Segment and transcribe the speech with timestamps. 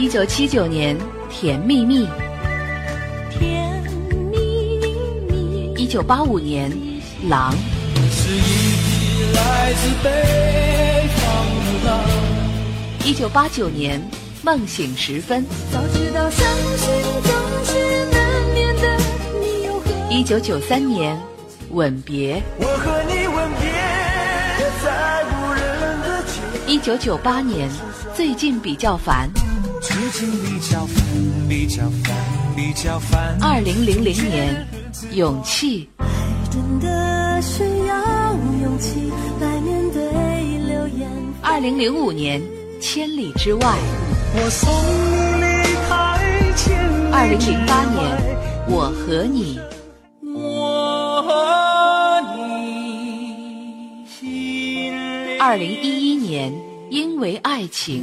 [0.00, 0.96] 一九七九年，
[1.28, 2.06] 《甜蜜蜜》。
[3.30, 3.82] 甜
[4.32, 4.78] 蜜
[5.28, 5.74] 蜜。
[5.76, 6.72] 一九八五年，
[7.28, 7.52] 《狼》。
[8.10, 12.00] 是一匹来自北方的狼。
[13.04, 14.00] 一九八九年，
[14.42, 15.44] 《梦醒时分》。
[15.70, 16.48] 早知道伤
[16.78, 17.30] 心总
[17.66, 18.96] 是难免的，
[19.38, 21.14] 你又何一九九三年，
[21.72, 22.36] 《吻别》。
[22.56, 23.70] 我和你吻别
[24.82, 25.60] 在无人
[26.00, 26.72] 的街。
[26.72, 27.68] 一九九八年，
[28.14, 29.28] 最近比较烦。
[33.42, 34.66] 二零零零年，
[35.12, 35.90] 勇气。
[35.98, 36.06] 爱
[36.50, 40.02] 真的需要勇气来面对
[40.66, 41.06] 流言。
[41.42, 42.40] 二零零五年，
[42.80, 43.76] 千里之外。
[44.32, 44.72] 我送
[45.38, 45.44] 你
[45.86, 46.18] 太
[46.56, 48.00] 千里二零零八年，
[48.68, 49.60] 我和你。
[50.22, 56.54] 我和你心里二零一一年，
[56.88, 58.02] 因为爱情。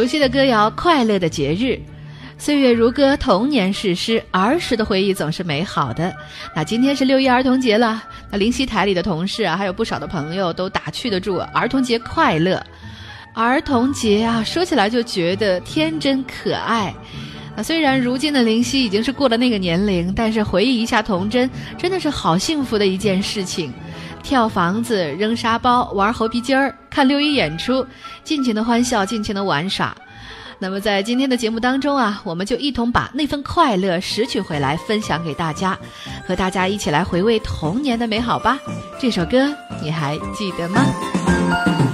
[0.00, 1.78] 熟悉的歌谣，快乐的节日。
[2.38, 6.10] 岁月如歌，童年是诗，儿时的回忆总是美好的。
[6.56, 12.64] 那今天是六一儿童节了，那灵溪台里的同事啊，还有不少的朋友都打趣的祝儿童节快乐。
[13.34, 16.94] 儿童节啊，说起来就觉得天真可爱。
[17.54, 23.70] 那虽然如今的灵溪已经是过了那个年龄，但是回忆一下童真，真的是好幸福的一件事情。
[24.22, 27.86] 跳房子、扔沙包、玩猴皮筋儿、看六一演出，
[28.22, 29.96] 尽情的欢笑，尽情的玩耍。
[30.58, 35.78] 那么在今天的节目当中啊，我们就一同把那份快乐拾取回来，分享给大家，
[36.26, 38.58] 和大家一起来回味童年的美好吧。
[39.00, 39.48] 这首歌
[39.82, 41.89] 你还记得吗？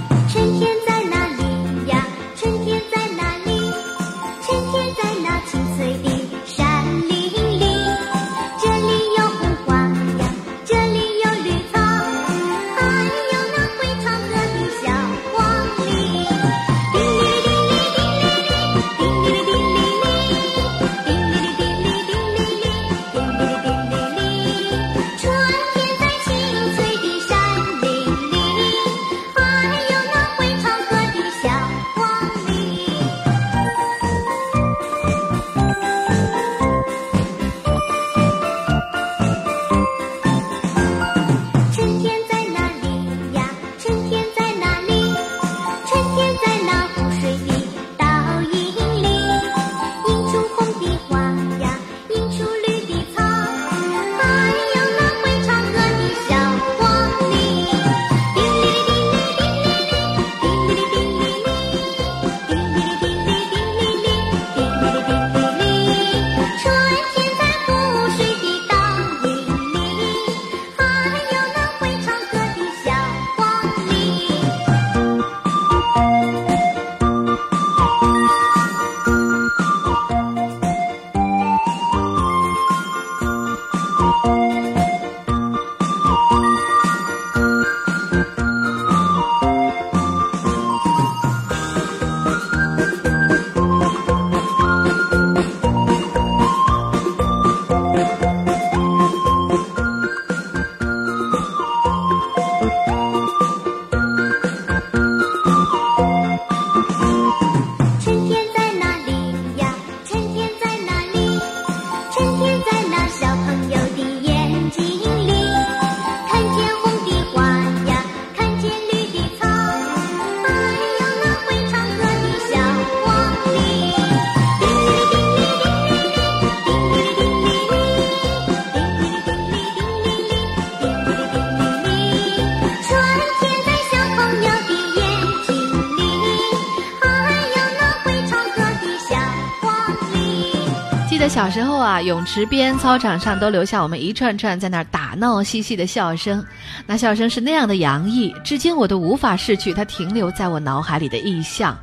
[141.46, 146.44] 小时候啊，泳池边、操场上都留下我们一串串在那儿打闹嬉戏的笑声，
[146.88, 151.78] 那笑声是那样的洋溢，至今我都无法逝去它停留在我脑海里的意象。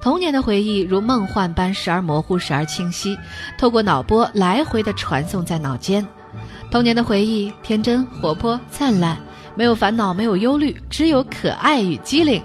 [0.00, 3.18] 童年的回忆如梦幻般，时而模糊，时而清晰，
[3.58, 6.06] 透过脑波来回的传送在脑间。
[6.70, 9.18] 童年的回忆天真、活泼、灿烂，
[9.56, 12.40] 没有烦恼，没有忧虑，只有可爱与机灵。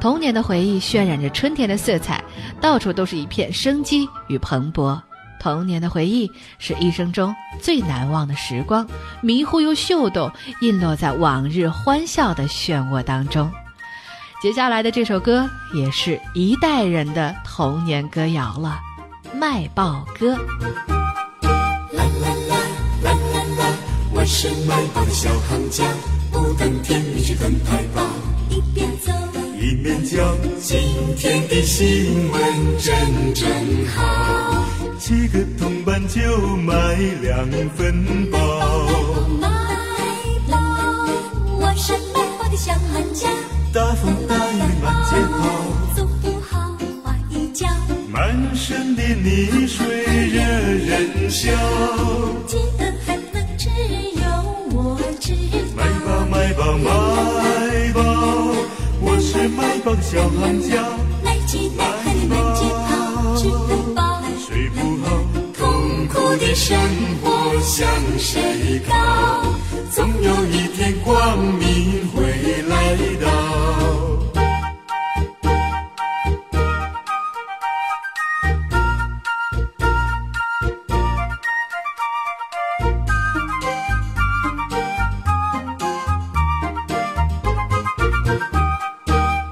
[0.00, 2.22] 童年的回忆渲染着春天的色彩，
[2.60, 4.96] 到处都是一片生机与蓬勃。
[5.42, 6.30] 童年的回忆
[6.60, 8.86] 是一生中最难忘的时光，
[9.22, 10.30] 迷糊又秀逗，
[10.60, 13.50] 印落在往日欢笑的漩涡当中。
[14.40, 18.78] 接下来的这首歌也是一代人的童年歌谣了，
[19.36, 20.34] 《卖报歌》。
[21.42, 22.04] 啦啦
[22.48, 22.56] 啦
[23.02, 23.66] 啦啦啦，
[24.12, 25.84] 我是卖报的小行家，
[26.30, 28.02] 不等天明去等排报，
[28.48, 29.12] 一边走
[29.60, 30.80] 一面讲今
[31.16, 32.42] 天的新闻
[32.78, 33.48] 真真
[33.88, 34.64] 好，
[34.98, 36.20] 七个铜板就
[36.58, 36.74] 买
[37.20, 38.38] 两份报。
[39.40, 39.48] 卖
[40.48, 40.56] 报，
[41.58, 43.28] 我是卖报的小行家，
[43.72, 45.40] 大风大雨满街跑，
[45.96, 47.66] 走不好滑一跤。
[48.08, 49.84] 满身的泥水
[50.28, 51.50] 惹人笑。
[52.46, 53.68] 记得还能只
[54.14, 54.22] 有
[54.72, 58.00] 我知道卖报卖报卖报，
[59.00, 60.80] 我是卖报的小行家。
[61.24, 64.21] 来鸡来看你满街跑，吃不饱，
[64.52, 65.18] 睡不好，
[65.56, 66.78] 痛苦的生
[67.22, 67.88] 活向
[68.18, 68.94] 谁告？
[69.90, 72.20] 总有一天光明会
[72.68, 73.30] 来到。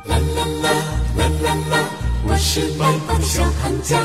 [0.04, 0.68] 啦啦啦
[1.16, 1.74] 啦啦啦，
[2.28, 3.98] 我是卖报的小行家，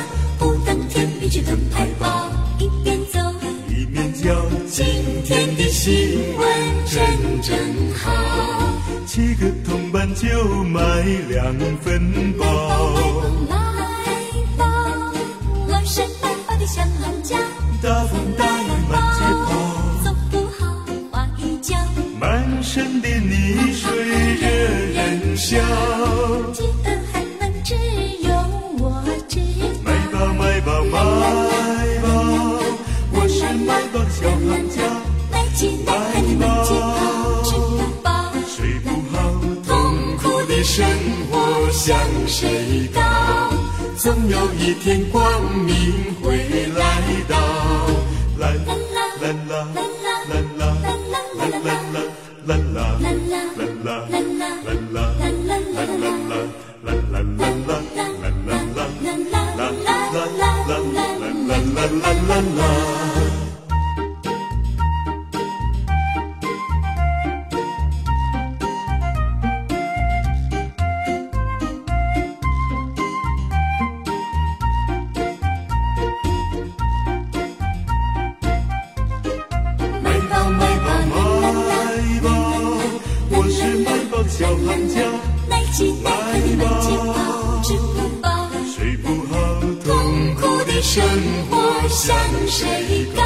[90.96, 91.04] 生
[91.50, 92.16] 活向
[92.48, 93.22] 谁告？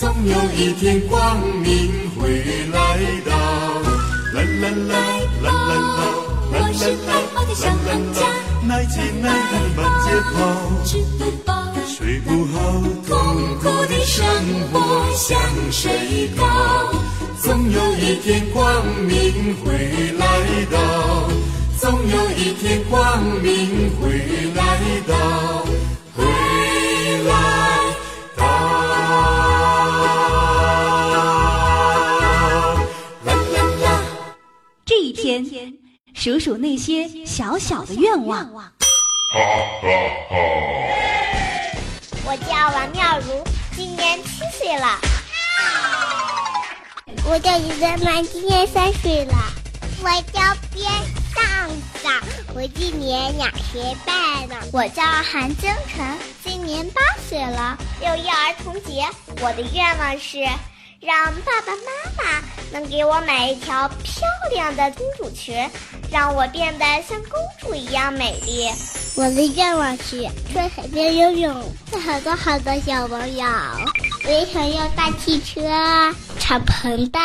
[0.00, 3.36] 总有一天光明会来到。
[4.32, 4.96] 啦啦啦
[5.42, 6.00] 啦啦啦
[6.50, 8.24] 我是卖报的小行家，
[8.66, 10.40] 耐饥耐看你满街跑，
[10.86, 11.52] 吃不饱，
[11.86, 12.56] 睡不好，
[13.06, 13.12] 痛
[13.58, 14.24] 苦的生
[14.72, 14.80] 活
[15.14, 15.38] 向
[15.70, 16.42] 谁告？
[17.42, 18.64] 总有一天光
[19.06, 20.24] 明会来
[20.70, 21.28] 到，
[21.78, 24.08] 总有一天光明会
[24.54, 25.66] 来到，
[35.44, 35.72] 天，
[36.14, 38.50] 数数那些小小的愿望。
[42.26, 43.44] 我叫王妙如，
[43.76, 44.98] 今年七岁了。
[47.24, 49.34] 我叫李泽曼，今年三岁了。
[50.02, 50.40] 我叫
[50.72, 50.90] 边
[51.32, 51.70] 上
[52.02, 52.20] 上，
[52.52, 54.66] 我今年两岁半了。
[54.72, 57.78] 我叫韩增成，今年八岁了。
[58.00, 59.06] 六一儿童节，
[59.40, 60.38] 我的愿望是
[61.04, 61.82] 让爸爸妈
[62.16, 62.40] 妈
[62.70, 65.68] 能给我买一条漂亮的公主裙，
[66.12, 68.70] 让我变得像公主一样美丽。
[69.16, 73.44] 我的愿望是去海边游泳，有好多好多小朋友。
[74.24, 75.60] 我也想要大汽车、
[76.38, 77.18] 敞篷的。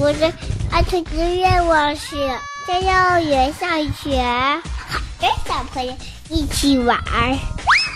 [0.00, 0.26] 我的
[0.72, 2.16] 儿童的愿望是
[2.66, 4.20] 在幼儿园上学，
[4.88, 5.96] 好跟小朋友
[6.30, 6.98] 一起玩。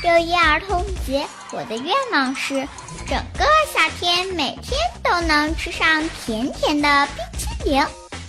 [0.02, 2.66] 六一儿童节，我的愿望是
[3.07, 7.85] 整个夏天每天都能吃上甜甜的冰淇淋。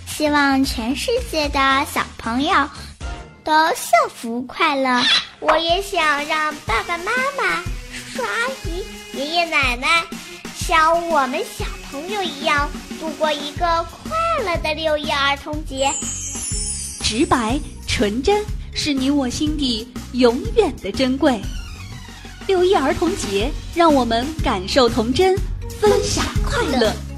[0.05, 1.59] 希望全世界的
[1.93, 2.53] 小朋友
[3.45, 5.01] 都幸福快乐。
[5.39, 8.85] 我也想让爸爸妈妈、叔叔阿姨、
[9.17, 10.03] 爷爷奶奶
[10.53, 15.89] 像我们小朋友一样度过一个快乐的六一儿童节。
[17.01, 18.43] 直白纯真
[18.75, 21.39] 是你我心底永远的珍贵。
[22.47, 25.35] 六一儿童节，让我们感受童真，
[25.79, 27.10] 分享快乐。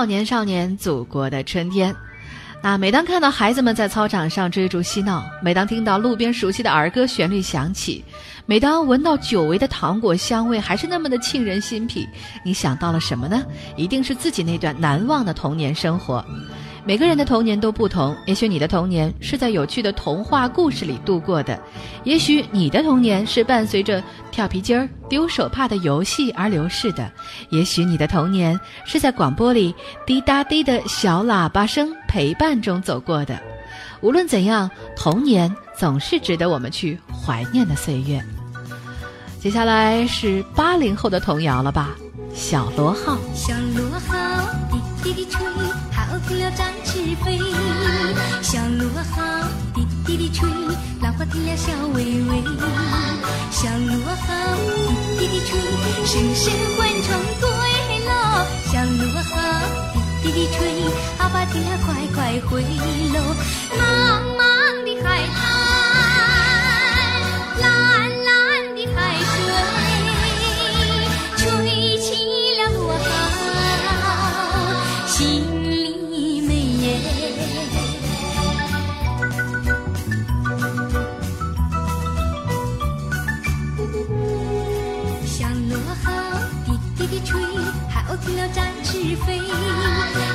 [0.00, 1.94] 少年少年，祖国的春天。
[2.62, 8.02] 那每当看到孩子们在操场上追逐嬉闹，每当听到路边熟悉的儿歌旋律响起，
[8.46, 12.08] 每当闻到久违的糖果香味还是那么的沁人心脾，
[12.42, 13.44] 你想到了什么呢？
[13.76, 16.24] 一定是自己那段难忘的童年生活。
[16.84, 21.60] 每个人的童年都不同，也许你的童年是在有趣的童话故事里度过的，
[22.04, 27.10] 也许你的童年是伴随着跳皮筋儿、丢手帕的游戏而流逝的，
[27.50, 29.74] 也许你的童年是在广播里
[30.06, 33.38] 滴答滴的小喇叭声陪伴中走过的。
[34.00, 38.24] 无论怎样，童年总是值得我们去怀念的岁月。
[39.38, 41.90] 接下来是八零后的童谣了吧，
[42.34, 43.16] 《小螺号》。
[43.34, 44.16] 小螺号
[44.70, 45.40] 滴滴滴吹，
[46.10, 47.38] 小听了展翅飞。
[48.42, 49.22] 小螺号
[49.72, 50.48] 滴滴地吹，
[51.00, 52.42] 老花听了笑微微。
[53.52, 54.26] 小螺号
[55.16, 55.56] 滴滴地吹，
[56.04, 57.46] 声声唤船归
[58.08, 58.10] 喽。
[58.72, 59.30] 小螺号
[60.20, 60.58] 滴滴地吹，
[61.18, 62.60] 阿爸听了快快回
[63.14, 63.16] 喽。
[63.78, 63.80] 茫
[64.34, 64.40] 茫
[64.84, 65.59] 的海滩，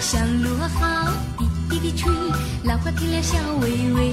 [0.06, 2.14] 小螺号滴滴地吹，
[2.64, 4.12] 浪花听了笑微微。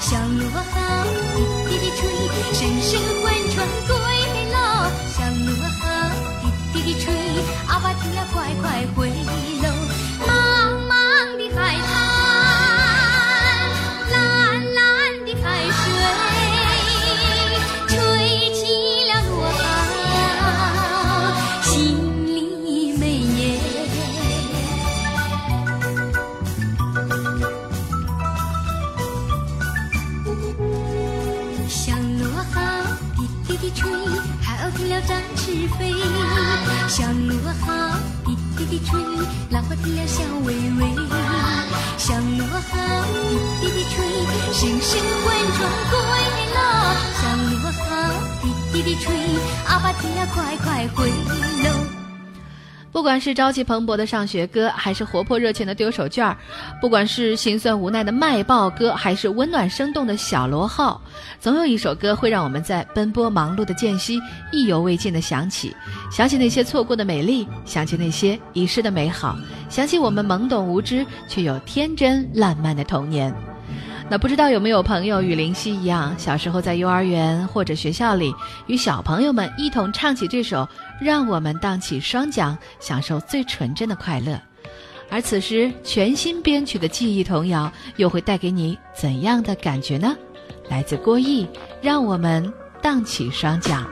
[0.00, 1.06] 小螺号
[1.36, 2.00] 滴滴地吹，
[2.52, 3.94] 声声唤船归
[4.50, 4.90] 喽。
[5.14, 5.80] 小螺号
[6.42, 7.14] 滴滴地吹，
[7.68, 9.08] 阿爸听了快快回
[44.60, 45.98] 星星混成归
[46.54, 48.12] 了，响锣好
[48.42, 49.16] 滴滴滴吹，
[49.66, 51.70] 阿爸听呀快快回喽。
[52.92, 56.36] 不管是朝气蓬勃的上学歌，还是活泼热情的丢手绢儿；
[56.78, 61.00] 不管是心酸无奈的卖报歌，还是温暖生动的小螺号，
[61.40, 64.20] 总有一首歌会让我们在奔波忙碌的间隙
[64.52, 65.74] 意犹未尽的想起，
[66.12, 69.38] 想起那些错过的美丽，想起那些遗失的美好，
[69.70, 73.34] 想起我们懵懂无知却又天真烂漫的童年。
[74.10, 78.34] 那不知道有没有朋友与林夕一样，小时候在幼儿园或者学校里，
[78.66, 80.62] 与小朋友们一同唱起这首
[81.00, 84.32] 《让我们荡起双桨，享受最纯真的快乐》。
[85.10, 90.16] 而此时全新编曲的记忆童谣，又会带给你怎样的感觉呢？
[90.68, 91.44] 来自郭毅，
[91.80, 93.84] 《让我们荡起双桨》。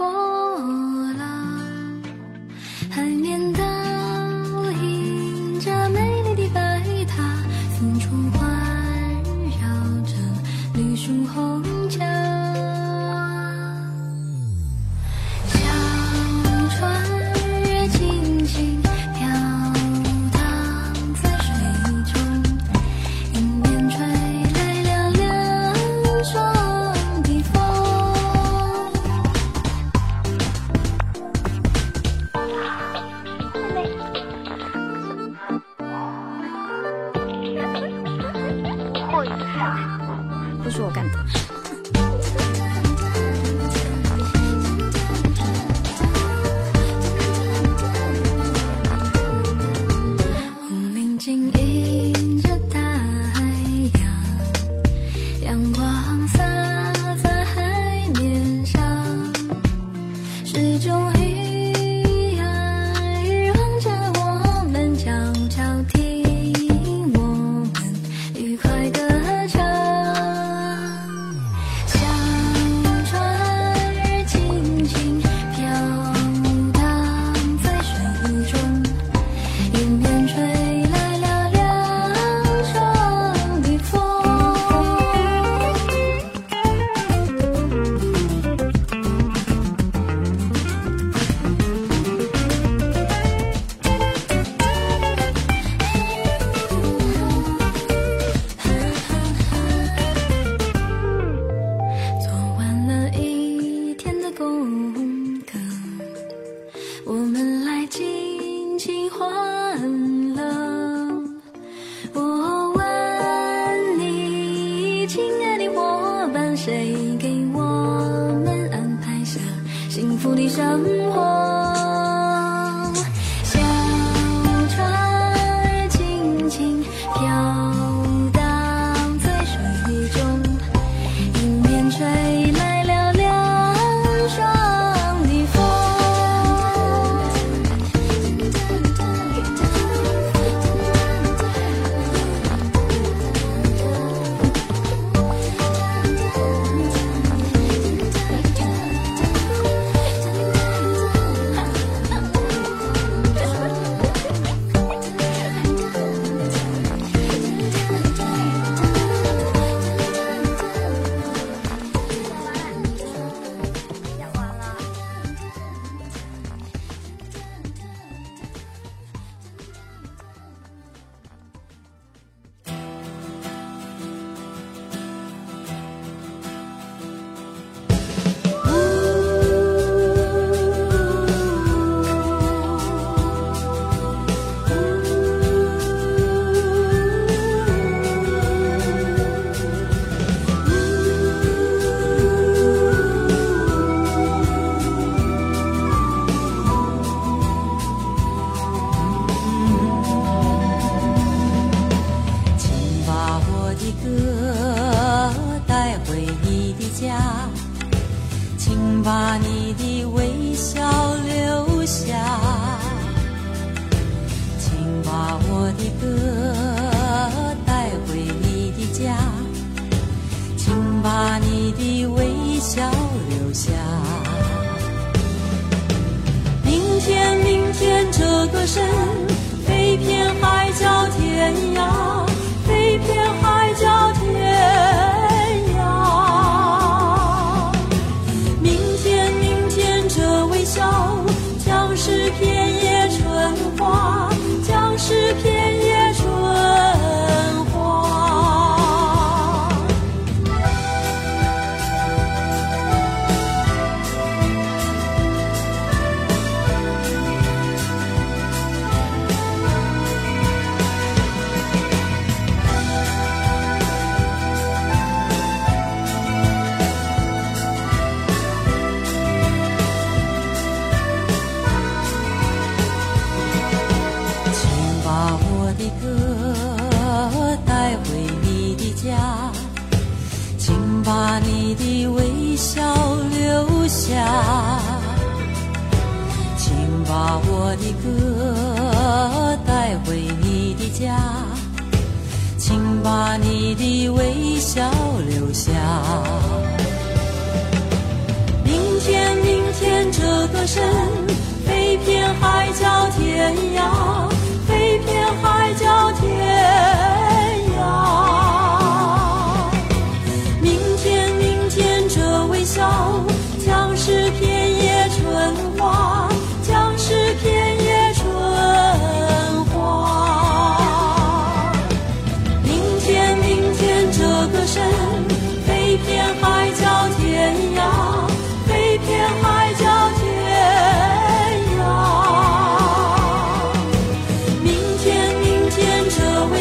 [0.00, 0.39] 我
[40.62, 41.49] 不是我干的。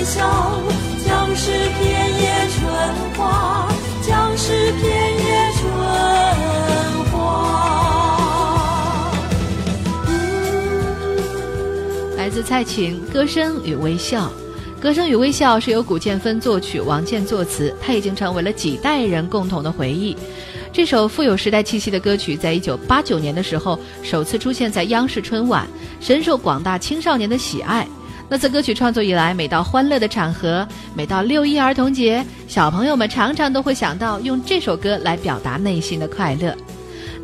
[0.10, 0.26] 笑
[1.06, 2.65] 将是片叶春
[3.15, 3.69] 花，
[4.02, 5.72] 将是片叶春
[7.12, 9.12] 花。
[12.17, 14.26] 来自蔡琴《歌声与微笑》。
[14.82, 20.17] 《歌声与微笑》是由古建芬作曲，王健作词，它已经成为了几代人共同的回忆。
[20.74, 25.67] 这首富有时代气息的歌曲，在一九八九年的时候首次出现在央视春晚，
[26.00, 27.88] 深受广大青少年的喜爱。
[28.32, 36.56] 那自歌曲创作以来，每到欢乐的场合，每到六一儿童节，小朋友们常常都会想到用这首歌来表达内心的快乐。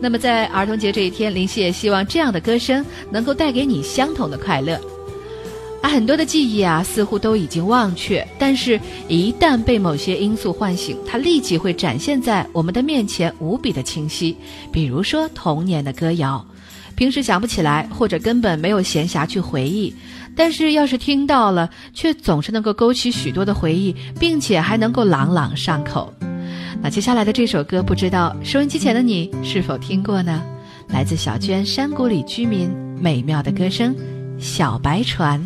[0.02, 4.82] 那么在儿童节这一天，林夕也希望这样的歌声能够带给你相同的快乐。
[5.82, 14.36] 啊很多的记忆啊，似乎都已经忘却，但是，一旦被某些因素唤醒，它立即会展现在我们的面前，无比的清晰。
[14.72, 16.44] 比如说童年的歌谣，
[16.96, 19.94] 平时想不起来，或者根本没有闲暇去回忆，
[20.36, 26.14] 但是要是听到了，却总是能够勾起许多的回忆，并且还能够朗朗上口。
[26.82, 30.44] 那接下来的这首歌，不知道收音机前的你是否听过呢？
[30.90, 32.70] 来自小娟《山谷里居民》
[33.02, 33.96] 美妙的歌声，
[34.38, 35.44] 《小白船》。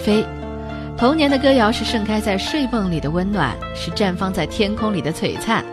[0.00, 0.24] 飞。
[0.96, 5.64] 童年的歌谣是盛开在睡梦里的温暖，是绽放在天空里的璀璨。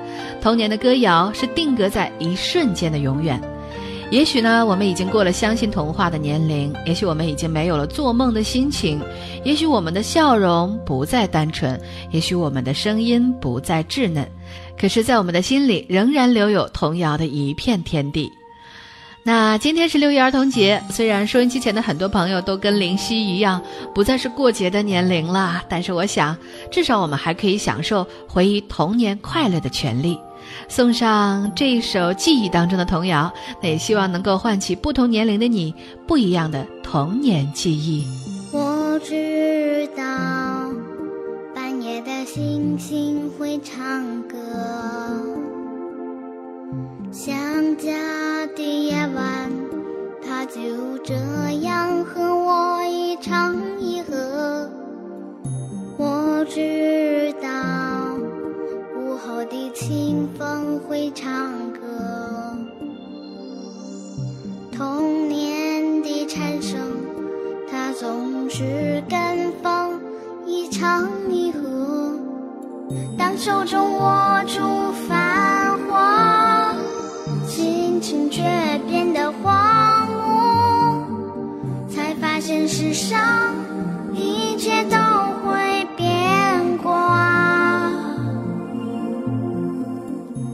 [0.41, 3.41] 童年的歌谣是定格在一瞬间的永远。
[4.09, 8.99] 也许呢，我们已经过了相信童话的年龄；也许我们已经没有了做梦的心情；
[9.43, 11.77] 也许我们的笑容不再单纯；
[12.11, 14.25] 也许我们的声音不再稚嫩。
[14.79, 18.31] 可是，在我们的心里，仍然留有童谣的一片天地。
[19.27, 23.61] 那今天是六一儿童节，虽然收音机前的很多朋友都跟林夕一样，
[23.93, 26.33] 不再是过节的年龄了，但是我想，
[26.71, 30.17] 至少我们还可以享受回忆童年快乐的权利。
[30.69, 33.29] 送上这一首记忆当中的童谣，
[33.61, 35.75] 那也希望能够唤起不同年龄的你
[36.07, 38.07] 不一样的童年记忆。
[38.53, 40.03] 我知道
[41.53, 44.37] 半夜的星星会唱歌，
[47.17, 47.35] 想
[47.77, 47.91] 家
[48.55, 49.51] 的夜晚，
[50.23, 51.15] 它就这
[51.61, 54.69] 样和我一唱一和。
[55.97, 57.49] 我知道
[58.95, 61.79] 午后的清风会唱歌，
[64.71, 66.79] 童年的蝉声。
[67.67, 69.99] 它总是跟风
[70.45, 72.15] 一唱一和。
[73.17, 74.61] 当手中握住
[75.07, 76.36] 繁华，
[77.97, 78.43] 心情却
[78.87, 83.19] 变得荒芜，才发现世上
[84.13, 84.95] 一切都
[85.41, 87.91] 会变卦。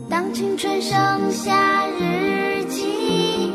[0.09, 0.95] 当青春剩
[1.33, 3.51] 下日记，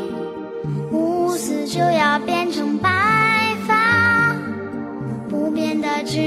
[0.91, 2.91] 乌丝就要变成白
[3.65, 4.35] 发。
[5.27, 6.19] 不变的只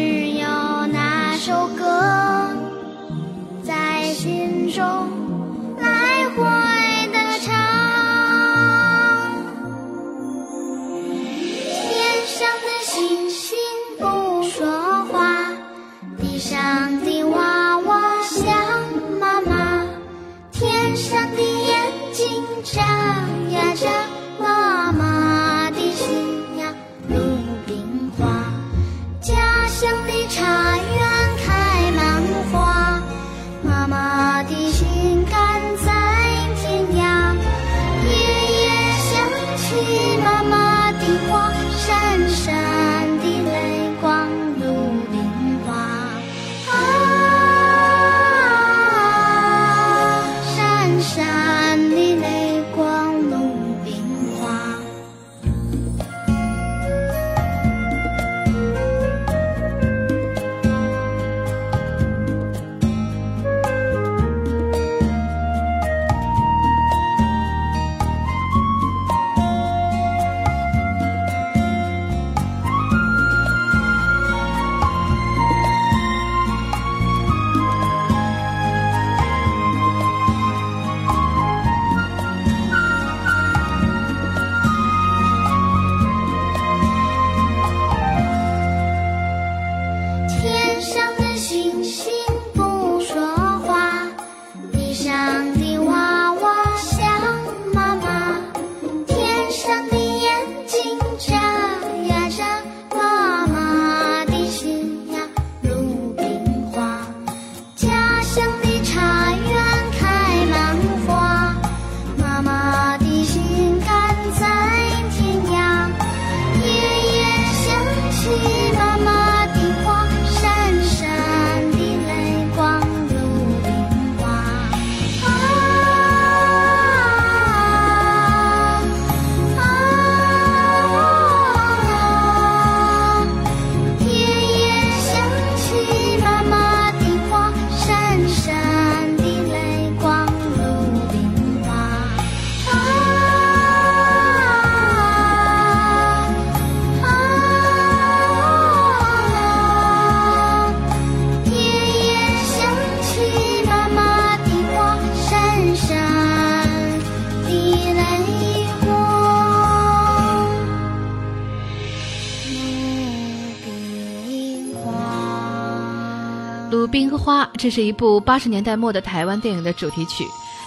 [167.62, 170.26] 这是一部八十年代末的台湾电影的主题曲。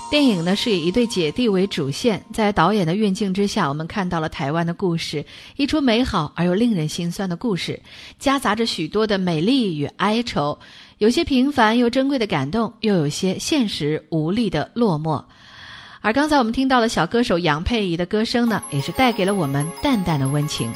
[0.09, 5.25] 电影呢是以一对姐弟为主线，在导演的运镜之下，我们看到了台湾的故事，
[5.57, 7.77] 一出美好而又令人心酸的故事，
[8.17, 10.57] 夹杂着许多的美丽与哀愁，
[10.97, 15.21] 有些平凡又珍贵的感动，又有些现实无力的落寞。
[15.99, 20.71] 而刚才我们听到了小歌手杨佩仪的歌声呢，也是带给了我们淡淡的温情。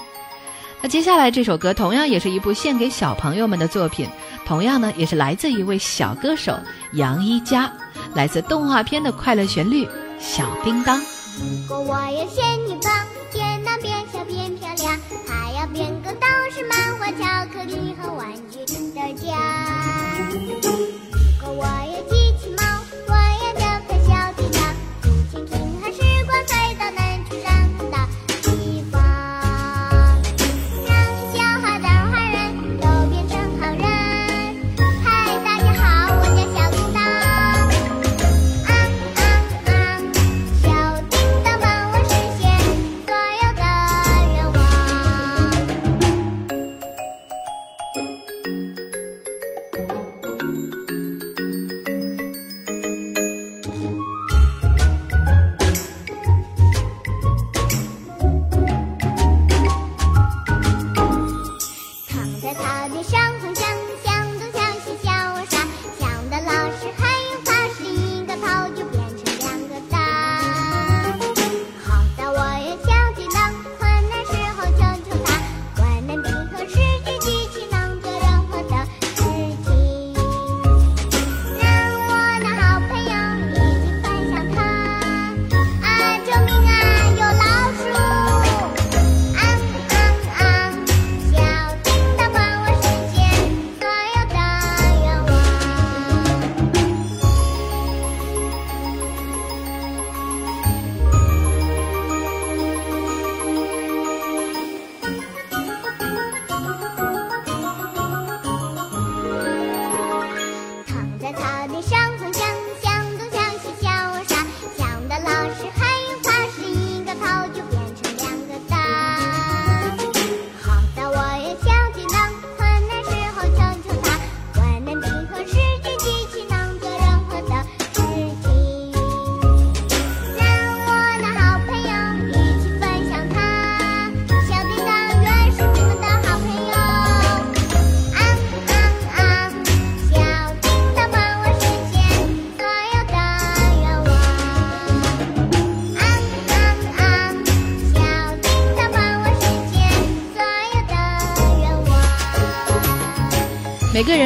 [0.81, 4.07] 那接下来这首歌同样也是一部献给小朋友们的作品，
[4.45, 6.57] 同样呢也是来自一位小歌手
[6.93, 7.71] 杨一佳，
[8.13, 9.85] 来自动画片的快乐旋律
[10.19, 10.97] 《小叮当》。
[11.39, 12.91] 如果我要仙女棒，
[13.33, 19.48] 变大变小变漂亮，还要变个都是漫画、巧克力和玩具的家。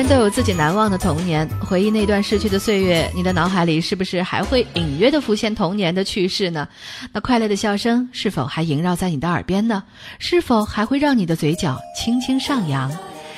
[0.07, 6.67] 都有自己难忘的童年，回忆那段逝去的岁月，你的脑海里是不是还会隐约的浮现童年的趣事呢？
[7.11, 9.83] 那快乐的笑声是否还萦绕在你的耳边呢？
[10.19, 12.91] 是否还会让你的嘴角轻轻上扬？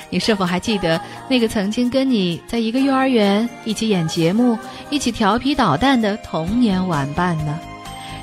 [0.08, 4.58] 你是否还记得那个曾经跟你在一个幼儿园一起演节目、
[4.88, 7.58] 一起调皮捣蛋的童年玩伴呢？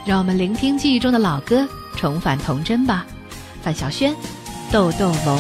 [0.06, 3.06] 让我们聆听记忆中的老歌，重返童真吧。
[3.62, 4.14] 范晓萱，
[4.72, 5.38] 《豆豆龙》。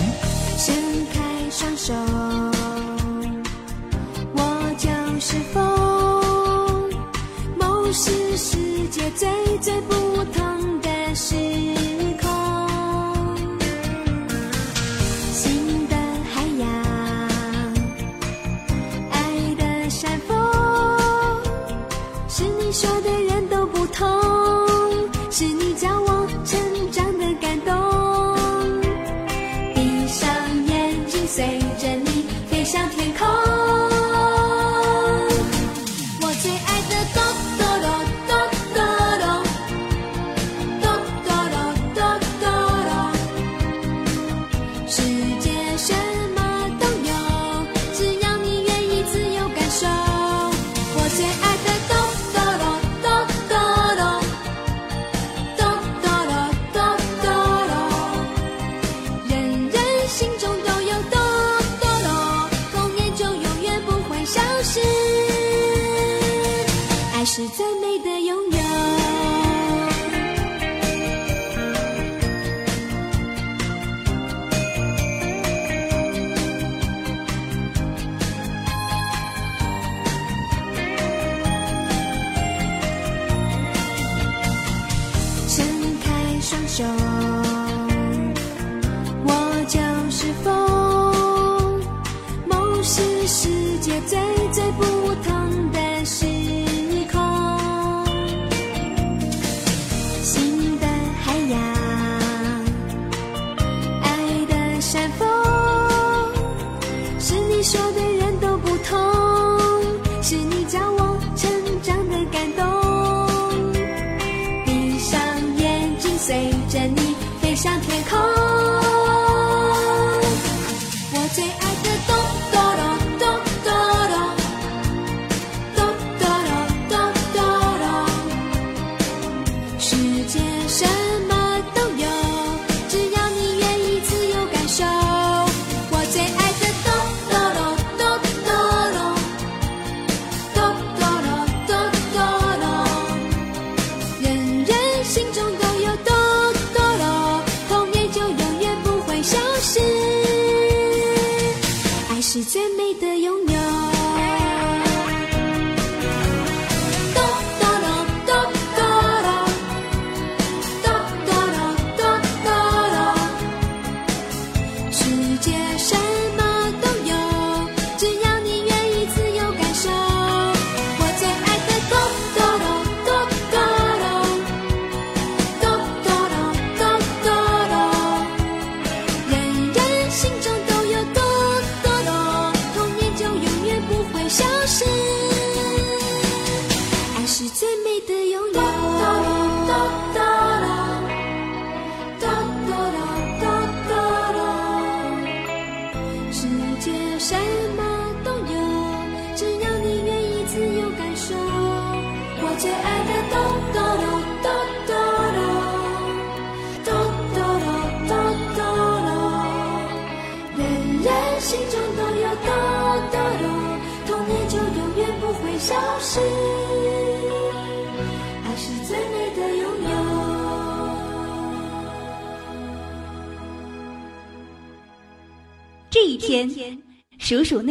[0.58, 0.76] 伸
[1.14, 1.94] 开双手，
[5.26, 6.92] 是风。
[7.58, 8.58] 梦是世
[8.90, 9.53] 界最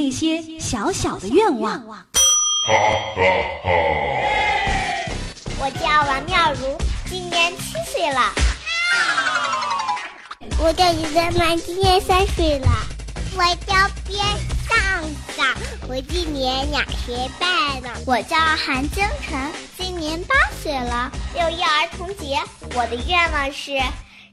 [0.02, 1.80] 那些小小的愿望。
[5.60, 6.76] 我叫王妙如，
[7.08, 8.20] 今年七岁了。
[10.58, 12.66] 我叫李泽曼，今年三岁了。
[13.36, 14.18] 我叫边
[14.68, 14.76] 上
[15.36, 15.46] 上，
[15.86, 18.00] 我今年两岁半了。
[18.04, 21.12] 我叫韩征晨，今年八岁了。
[21.32, 22.40] 六一儿童节，
[22.74, 23.80] 我的愿望是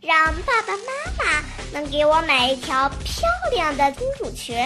[0.01, 1.43] 让爸爸妈妈
[1.73, 4.57] 能给我买一条漂亮的公主裙，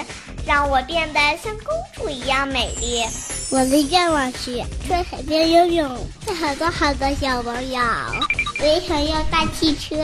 [0.45, 3.03] 让我变得像公主一样美丽。
[3.51, 7.81] 我的愿望是去海边游泳，带好多好多小朋友。
[8.59, 9.95] 我也想要大汽车、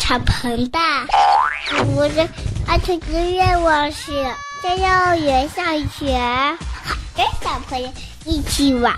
[0.00, 0.78] 敞篷的。
[1.94, 2.28] 我的
[2.66, 4.26] 儿童节愿望是
[4.60, 6.18] 在幼儿园上学，
[7.16, 7.88] 跟小朋友
[8.24, 8.92] 一起玩。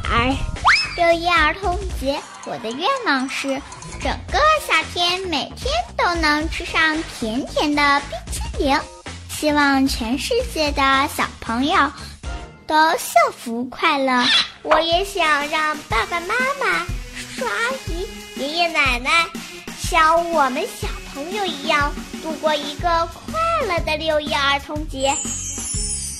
[0.96, 3.60] 六一儿童节，我的愿望是
[4.02, 8.78] 整个夏天每天都能吃上甜甜的冰淇淋。
[9.28, 10.82] 希望全世界的
[11.14, 11.92] 小朋友
[12.66, 14.24] 都幸福快乐。
[14.62, 16.84] 我也想让爸爸妈妈、
[17.14, 17.52] 叔叔阿
[17.88, 18.06] 姨、
[18.40, 19.26] 爷爷奶奶
[19.78, 21.92] 像我们小朋友一样
[22.22, 25.14] 度过一个快乐的六一儿童节。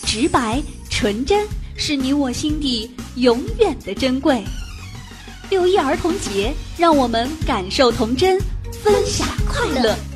[0.07, 4.43] 直白纯真，是你我心底永远的珍贵。
[5.51, 8.39] 六一儿童节，让我们感受童真，
[8.85, 10.10] 分享快乐。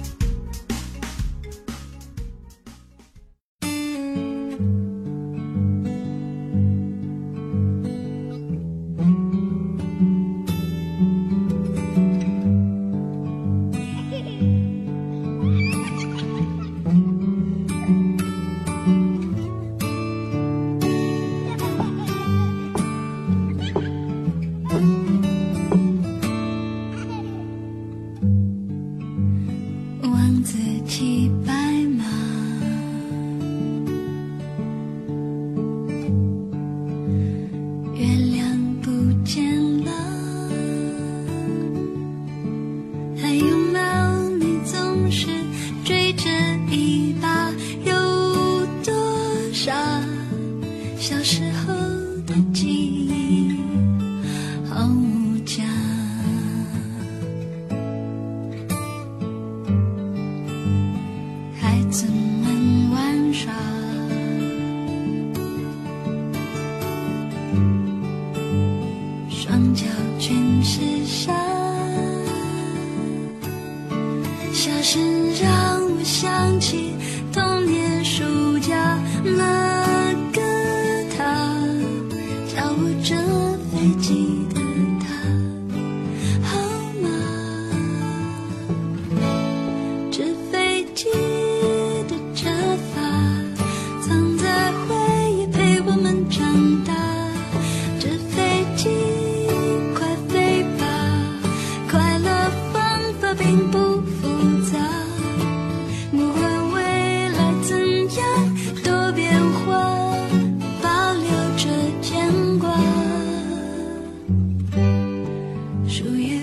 [115.94, 116.33] 树叶。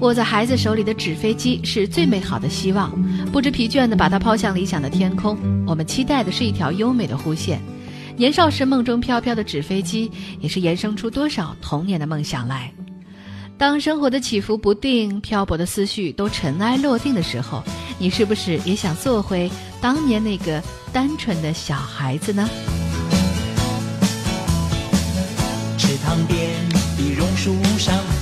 [0.00, 2.90] 握在孩子手里的纸飞机是最美好的希望，
[3.30, 5.36] 不知疲倦地把它抛向理想的天空。
[5.66, 7.60] 我们期待的是一条优美的弧线。
[8.16, 12.72] 年少时梦中飘飘的纸飞机，也是延伸出多少童年的梦想来。
[13.58, 17.62] 当生活的起伏不定、漂泊的思绪都尘埃落定的时候，
[17.98, 19.50] 你是不是也想做回
[19.82, 20.62] 当年那个
[20.94, 22.48] 单纯的小孩子呢？
[25.76, 26.38] 池塘边
[26.70, 27.94] 的榕树上，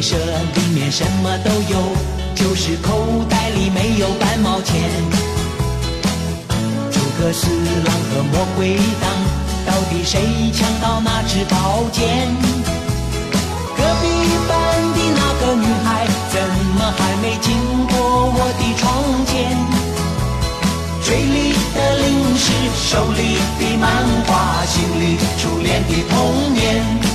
[0.00, 1.78] 里面什么都有，
[2.34, 4.80] 就是口袋里没有半毛钱。
[6.90, 7.46] 诸葛四
[7.84, 9.12] 郎和魔鬼党，
[9.66, 12.34] 到底谁抢到那支宝剑？
[13.76, 14.08] 隔壁
[14.48, 14.56] 班
[14.94, 16.40] 的那个女孩，怎
[16.78, 17.54] 么还没经
[17.88, 18.88] 过我的窗
[19.26, 19.54] 前？
[21.02, 23.90] 嘴里的零食，手里的漫
[24.26, 27.09] 画，心里初恋的童年。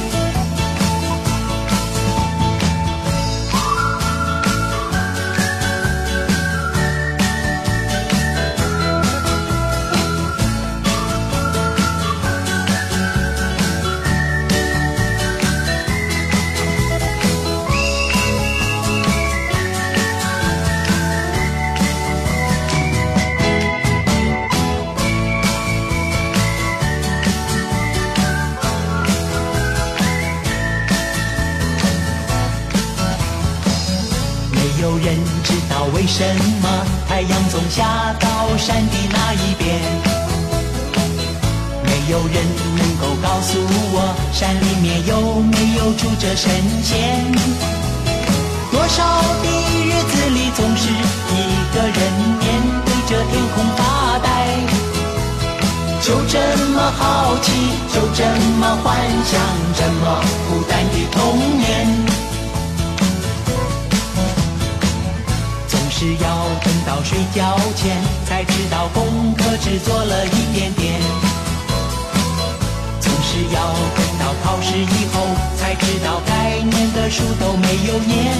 [37.70, 39.80] 下到山的那一边。
[41.84, 42.36] 没有人
[42.78, 43.58] 能够告诉
[43.94, 46.52] 我，山里面有没有住着神
[46.84, 47.32] 仙。
[48.72, 49.04] 多少
[49.42, 49.48] 的
[49.86, 51.34] 日子里，总是一
[51.74, 51.98] 个人
[52.40, 52.44] 面
[52.86, 54.26] 对着天空发呆。
[56.02, 56.38] 就这
[56.74, 57.52] 么好奇，
[57.92, 58.24] 就这
[58.60, 58.96] 么幻
[59.26, 59.42] 想，
[59.76, 61.18] 这么孤单的童
[61.58, 62.05] 年。
[66.06, 66.30] 是要
[66.64, 67.98] 等到睡觉前，
[68.28, 71.02] 才知道功课只做了一点点。
[73.02, 75.26] 总是要等到考试以后，
[75.58, 78.38] 才知道该念的书都没有念。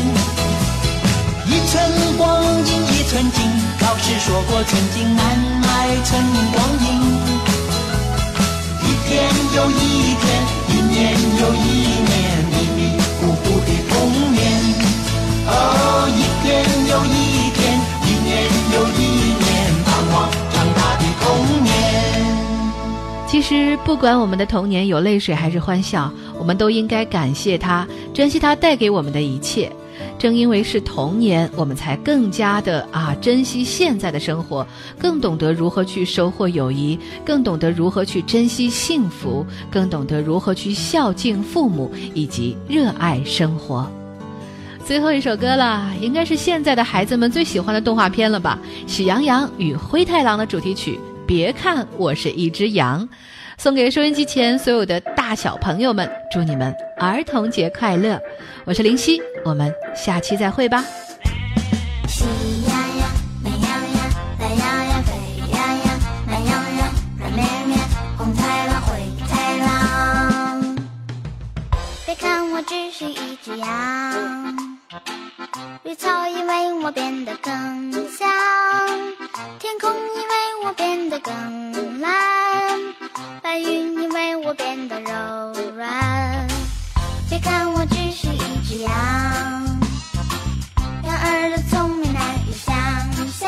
[1.48, 1.82] 一寸
[2.20, 3.50] 光阴一寸金，
[3.82, 5.26] 老师说过寸金难
[5.60, 5.66] 买
[6.04, 6.22] 寸
[6.54, 6.88] 光阴。
[8.84, 10.24] 一天又一天，
[10.70, 11.66] 一年又一
[12.06, 12.14] 年，
[12.52, 12.80] 迷迷
[13.20, 13.96] 糊糊的童
[14.34, 14.44] 年。
[15.48, 18.30] 哦，一天又一天，一年
[18.74, 19.00] 又一
[19.44, 19.46] 年，
[19.86, 21.24] 盼望长大的童
[21.64, 21.70] 年。
[23.28, 29.72] 其实，不管我们的童年有泪水还是欢笑，我们都应该感谢它，珍惜它带给我们的一切。
[30.18, 34.66] 正因为是童年，我们才更加的啊珍惜现在的生活，
[34.98, 43.86] 更懂得如何去收获友谊，更懂得如何去珍惜幸福，更懂得如何去孝敬父母以及热爱生活。
[44.86, 48.60] 最后一首歌了，应该是现在的孩子们最喜欢的动画片了吧？
[48.88, 51.00] 《喜羊羊与灰太狼》的主题曲。
[51.26, 53.10] 别看我是一只羊，
[53.58, 58.22] 送给收音机前所有的大小朋友们，祝你们儿童节快乐！
[58.64, 60.86] 我是林夕，我们下期再会吧。
[75.86, 77.54] 绿草因为我变得更
[78.10, 78.28] 香，
[79.60, 82.80] 天空因为我变得更蓝，
[83.44, 86.48] 白云因为我变得柔软。
[87.30, 88.92] 别看我只是一只羊，
[91.04, 92.76] 羊儿的聪明难以想
[93.28, 93.48] 象，